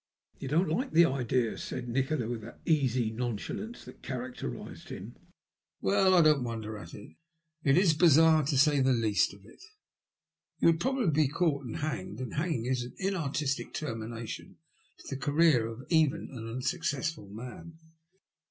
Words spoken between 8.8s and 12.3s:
least of it. You would probably be caught and hanged,